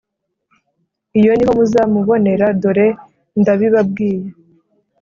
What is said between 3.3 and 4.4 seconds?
ndabibabwiye.